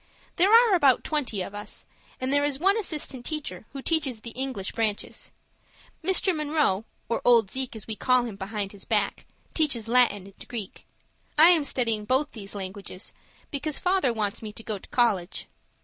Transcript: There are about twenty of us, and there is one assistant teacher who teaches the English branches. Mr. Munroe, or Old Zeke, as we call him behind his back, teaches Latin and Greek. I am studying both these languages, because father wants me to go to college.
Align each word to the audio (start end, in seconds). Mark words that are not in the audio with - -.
There 0.37 0.51
are 0.51 0.73
about 0.73 1.03
twenty 1.03 1.43
of 1.43 1.53
us, 1.53 1.85
and 2.19 2.33
there 2.33 2.43
is 2.43 2.57
one 2.57 2.75
assistant 2.75 3.23
teacher 3.23 3.67
who 3.69 3.83
teaches 3.83 4.21
the 4.21 4.31
English 4.31 4.71
branches. 4.71 5.31
Mr. 6.03 6.35
Munroe, 6.35 6.85
or 7.07 7.21
Old 7.23 7.51
Zeke, 7.51 7.75
as 7.75 7.85
we 7.85 7.95
call 7.95 8.23
him 8.23 8.35
behind 8.35 8.71
his 8.71 8.83
back, 8.83 9.27
teaches 9.53 9.87
Latin 9.87 10.25
and 10.25 10.47
Greek. 10.47 10.87
I 11.37 11.49
am 11.49 11.63
studying 11.63 12.05
both 12.05 12.31
these 12.31 12.55
languages, 12.55 13.13
because 13.51 13.77
father 13.77 14.11
wants 14.11 14.41
me 14.41 14.51
to 14.53 14.63
go 14.63 14.79
to 14.79 14.89
college. 14.89 15.45